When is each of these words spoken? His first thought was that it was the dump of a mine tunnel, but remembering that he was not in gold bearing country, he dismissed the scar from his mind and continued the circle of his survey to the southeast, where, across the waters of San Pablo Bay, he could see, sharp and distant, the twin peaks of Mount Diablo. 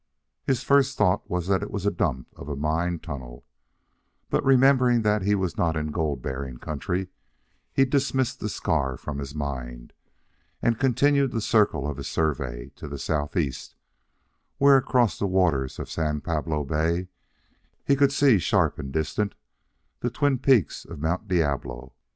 His 0.43 0.63
first 0.63 0.97
thought 0.97 1.29
was 1.29 1.45
that 1.45 1.61
it 1.61 1.69
was 1.69 1.83
the 1.83 1.91
dump 1.91 2.29
of 2.35 2.49
a 2.49 2.55
mine 2.55 2.97
tunnel, 2.97 3.45
but 4.31 4.43
remembering 4.43 5.03
that 5.03 5.21
he 5.21 5.35
was 5.35 5.59
not 5.59 5.75
in 5.77 5.91
gold 5.91 6.23
bearing 6.23 6.57
country, 6.57 7.09
he 7.71 7.85
dismissed 7.85 8.39
the 8.39 8.49
scar 8.49 8.97
from 8.97 9.19
his 9.19 9.35
mind 9.35 9.93
and 10.59 10.79
continued 10.79 11.29
the 11.31 11.39
circle 11.39 11.87
of 11.87 11.97
his 11.97 12.07
survey 12.07 12.71
to 12.77 12.87
the 12.87 12.97
southeast, 12.97 13.75
where, 14.57 14.75
across 14.77 15.19
the 15.19 15.27
waters 15.27 15.77
of 15.77 15.87
San 15.91 16.19
Pablo 16.19 16.63
Bay, 16.63 17.07
he 17.85 17.95
could 17.95 18.11
see, 18.11 18.39
sharp 18.39 18.79
and 18.79 18.91
distant, 18.91 19.35
the 19.99 20.09
twin 20.09 20.39
peaks 20.39 20.83
of 20.83 20.97
Mount 20.99 21.27
Diablo. 21.27 21.93